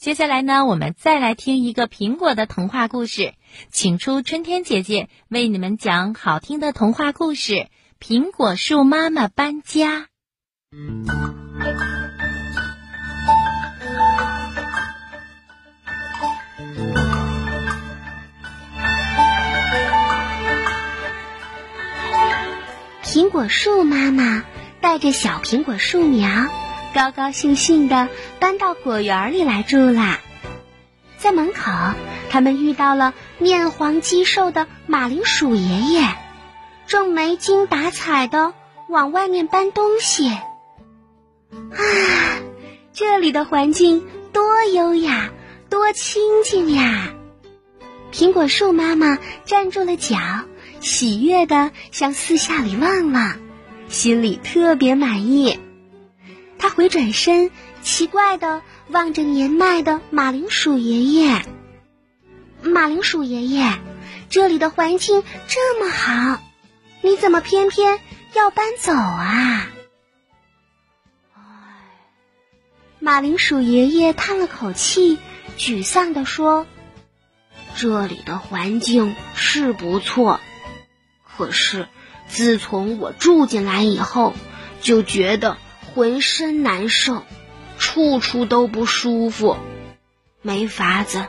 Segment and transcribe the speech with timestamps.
[0.00, 3.34] 接下来呢，我们再来听一个苹果的童话故事，
[3.70, 7.52] 请出春天姐姐为你们讲好听的童话故事
[8.00, 10.08] 《苹果树妈妈搬家》。
[23.04, 24.44] 苹果树妈妈
[24.80, 26.30] 带着小苹果树苗，
[26.94, 30.20] 高高兴兴的搬到果园里来住啦。
[31.18, 31.70] 在门口，
[32.30, 36.04] 他们遇到了面黄肌瘦的马铃薯爷爷，
[36.86, 38.54] 正没精打采的
[38.88, 40.28] 往外面搬东西。
[40.28, 40.40] 啊，
[42.92, 45.30] 这里的环境多优雅，
[45.68, 47.12] 多清静呀！
[48.12, 50.16] 苹果树妈妈站住了脚。
[50.80, 53.36] 喜悦的向四下里望望，
[53.90, 55.60] 心里特别满意。
[56.60, 57.50] 他回转身，
[57.82, 61.42] 奇怪的望着年迈的马铃薯爷爷。
[62.62, 63.78] 马铃薯爷爷，
[64.28, 66.42] 这里的环境这么好，
[67.00, 67.98] 你怎么偏偏
[68.34, 69.70] 要搬走啊？
[71.32, 71.40] 唉，
[72.98, 75.18] 马铃薯爷爷叹了口气，
[75.56, 76.66] 沮丧的说
[77.74, 80.40] ：“这里的环境是不错。”
[81.24, 81.88] 可是，
[82.28, 84.34] 自从我住进来以后，
[84.82, 85.56] 就觉得
[85.94, 87.24] 浑身难受，
[87.78, 89.56] 处处都不舒服。
[90.42, 91.26] 没法子，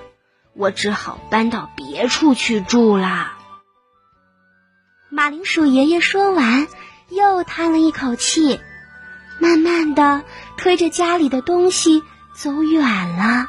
[0.53, 3.37] 我只好搬到别处去住啦。
[5.09, 6.67] 马铃薯爷爷说完，
[7.09, 8.59] 又叹了一口气，
[9.39, 10.23] 慢慢的
[10.57, 12.03] 推着家里的东西
[12.35, 13.47] 走远了。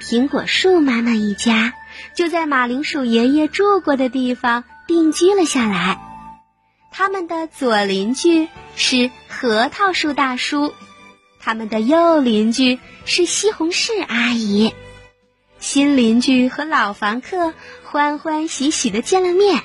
[0.00, 1.72] 苹果树妈妈一家
[2.14, 4.64] 就在马铃薯爷爷住过的地方。
[4.86, 5.98] 定居了下来。
[6.92, 10.74] 他们的左邻居是核桃树大叔，
[11.40, 14.74] 他们的右邻居是西红柿阿姨。
[15.60, 19.62] 新邻居和老房客欢欢喜喜的见了面，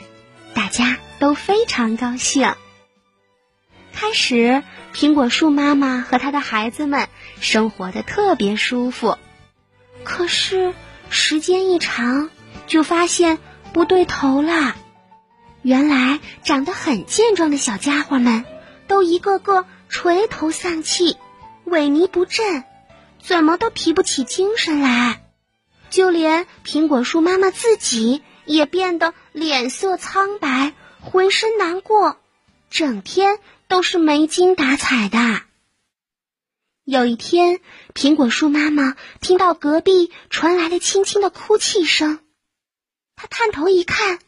[0.54, 2.54] 大家都非常高兴。
[3.92, 7.10] 开始，苹果树妈妈和她的孩子们
[7.42, 9.18] 生活的特别舒服。
[10.06, 10.74] 可是
[11.10, 12.30] 时间一长，
[12.66, 13.38] 就发现
[13.74, 14.78] 不对头啦。
[15.62, 18.46] 原来长得很健壮的小家伙们，
[18.90, 21.16] 都一个个垂头丧气、
[21.66, 22.66] 萎靡不振，
[23.22, 25.24] 怎么都提不起精神来。
[25.92, 32.18] 就连苹果树妈妈自己也变得脸色苍白、浑身难过，
[32.70, 35.44] 整天都是没精打采的。
[36.84, 37.62] 有一天，
[37.94, 42.20] 苹果树妈妈听到隔壁传来了轻轻的哭泣声，
[43.16, 44.20] 她探头一看。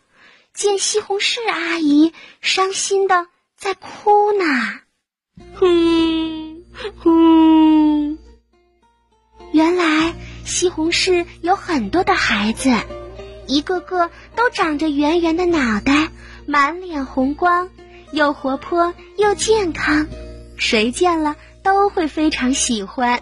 [0.53, 3.27] 见西红柿阿姨伤心的
[3.61, 4.43] 在哭呢，
[5.53, 6.63] 哼
[6.97, 8.17] 哼。
[9.51, 12.71] 原来西红柿有很多的孩子，
[13.45, 16.09] 一个个都长着圆圆的脑袋，
[16.47, 17.69] 满脸红光，
[18.11, 20.07] 又活泼又健康，
[20.57, 23.21] 谁见了都会非常喜欢。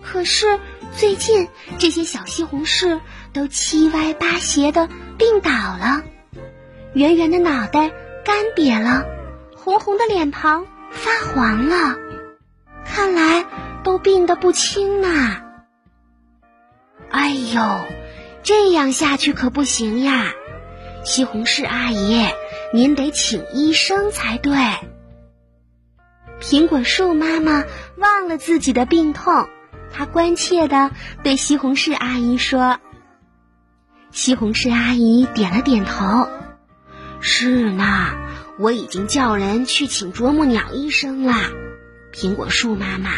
[0.00, 0.60] 可是
[0.96, 1.48] 最近
[1.80, 3.00] 这些小西红柿
[3.32, 4.88] 都七歪八斜的
[5.18, 6.04] 病倒了。
[6.94, 7.90] 圆圆的脑袋
[8.24, 9.04] 干瘪了，
[9.64, 11.96] 红红的脸庞发黄了，
[12.84, 13.46] 看来
[13.84, 15.40] 都病得不轻呐。
[17.08, 17.62] 哎呦，
[18.42, 20.32] 这样下去可不行呀！
[21.04, 22.26] 西红柿阿姨，
[22.72, 24.52] 您得请医生才对。
[26.40, 27.62] 苹果树妈妈
[27.96, 29.48] 忘了自己的病痛，
[29.92, 30.90] 她关切的
[31.22, 32.80] 对西红柿阿姨说
[34.10, 36.26] ：“西红柿阿姨点了点头。”
[37.24, 37.86] 是呢，
[38.58, 41.50] 我已经叫人去请啄木鸟医生啦。
[42.12, 43.10] 苹果树妈妈，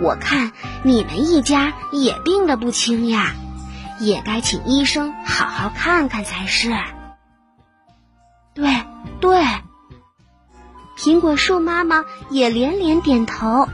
[0.00, 0.52] 我看
[0.84, 3.32] 你们一家也病得不轻呀，
[3.98, 6.70] 也该请医生好好看看才是。
[8.54, 8.84] 对
[9.20, 9.42] 对，
[10.98, 13.68] 苹果树妈妈也连连点头。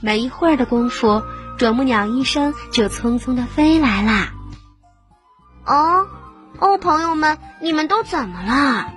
[0.00, 1.22] 没一会儿的功夫，
[1.58, 4.32] 啄木鸟医生就匆匆的飞来啦。
[5.66, 6.06] 哦。
[6.58, 8.92] 哦，朋友们，你们都怎么了？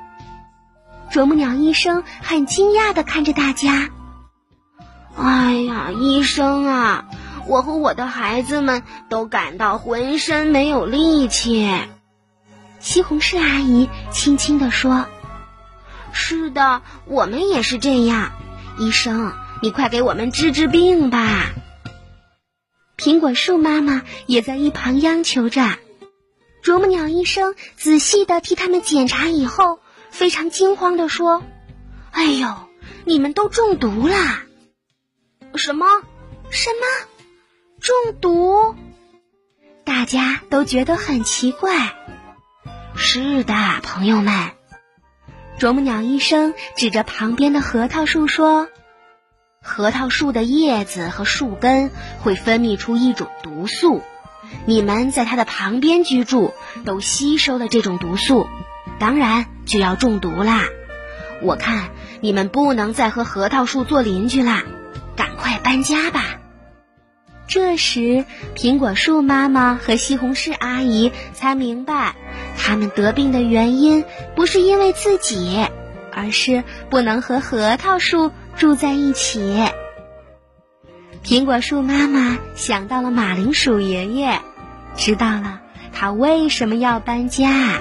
[1.11, 3.89] 啄木鸟医生很惊讶的看着大家。
[5.15, 7.05] 哎呀，医生啊，
[7.47, 11.69] 我和我的孩子们都感到浑身没有力气。
[12.79, 15.05] 西红柿阿姨轻轻地说
[16.13, 18.31] ：“是的，我们也是这样。
[18.79, 21.51] 医生，你快给我们治治病吧。”
[22.97, 25.61] 苹果树妈妈也在一旁央求着。
[26.61, 29.79] 啄木鸟医生仔细的替他们检查以后，
[30.09, 31.43] 非常惊慌的说
[32.11, 32.47] ：“哎呦，
[33.05, 34.43] 你们都中毒啦！”
[35.55, 35.85] 什么？
[36.49, 37.07] 什么？
[37.79, 38.75] 中毒？
[39.83, 41.95] 大家都觉得很奇怪。
[42.95, 44.51] 是的，朋友们。
[45.57, 48.67] 啄木鸟医生指着旁边的核桃树说
[49.61, 51.91] ：“核桃树的叶子和树根
[52.21, 54.01] 会分泌出一种毒素，
[54.65, 56.53] 你们在它的旁边居住，
[56.85, 58.47] 都吸收了这种毒素，
[58.99, 60.65] 当然就要中毒啦。
[61.41, 61.89] 我看
[62.19, 64.63] 你们不能再和核桃树做邻居啦，
[65.15, 66.37] 赶快搬家吧。”
[67.47, 68.23] 这时，
[68.55, 72.15] 苹果树妈妈和西红柿阿姨才明白。
[72.57, 74.05] 他们得病的原因
[74.35, 75.65] 不是因为自己，
[76.13, 79.65] 而是不能和核桃树住在一起。
[81.31, 84.41] 苹果树妈妈想到了马铃薯爷爷，
[84.97, 85.61] 知道了
[85.93, 87.79] 他为什么要搬家。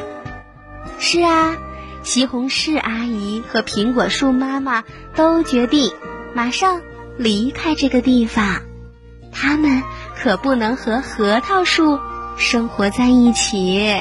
[1.01, 1.57] 是啊，
[2.05, 4.85] 西红柿阿姨和苹果树妈妈
[5.17, 5.93] 都决定
[6.33, 6.81] 马上
[7.19, 8.61] 离开这个地方。
[9.33, 9.83] 他们
[10.17, 11.99] 可不能和核桃树
[12.37, 14.01] 生活在一起。